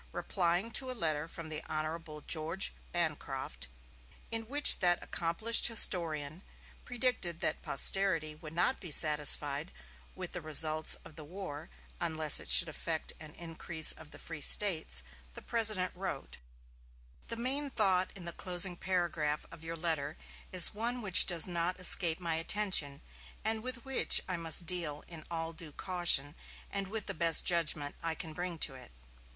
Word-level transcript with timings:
Replying 0.13 0.71
to 0.71 0.89
a 0.89 0.97
letter 0.97 1.27
from 1.27 1.49
the 1.49 1.61
Hon. 1.69 2.23
George 2.25 2.73
Bancroft, 2.91 3.67
in 4.31 4.47
which 4.47 4.79
that 4.79 4.97
accomplished 5.03 5.67
historian 5.67 6.41
predicted 6.85 7.39
that 7.41 7.61
posterity 7.61 8.33
would 8.33 8.53
not 8.53 8.79
be 8.79 8.89
satisfied 8.89 9.71
with 10.15 10.31
the 10.31 10.41
results 10.41 10.95
of 11.05 11.15
the 11.17 11.23
war 11.23 11.69
unless 11.99 12.39
it 12.39 12.49
should 12.49 12.67
effect 12.67 13.13
an 13.19 13.35
increase 13.35 13.91
of 13.91 14.09
the 14.09 14.17
free 14.17 14.41
States, 14.41 15.03
the 15.35 15.41
President 15.43 15.91
wrote: 15.95 16.37
"The 17.27 17.37
main 17.37 17.69
thought 17.69 18.09
in 18.15 18.25
the 18.25 18.33
closing 18.33 18.75
paragraph 18.77 19.45
of 19.51 19.63
your 19.63 19.75
letter 19.77 20.17
is 20.51 20.73
one 20.73 21.03
which 21.03 21.27
does 21.27 21.45
not 21.45 21.79
escape 21.79 22.19
my 22.19 22.37
attention, 22.37 23.01
and 23.43 23.61
with 23.61 23.85
which 23.85 24.19
I 24.27 24.35
must 24.35 24.65
deal 24.65 25.03
in 25.07 25.23
all 25.29 25.53
due 25.53 25.71
caution, 25.73 26.33
and 26.71 26.87
with 26.87 27.05
the 27.05 27.13
best 27.13 27.45
judgment 27.45 27.93
I 28.01 28.15
can 28.15 28.33
bring 28.33 28.57
to 28.65 28.73
it." 28.73 28.91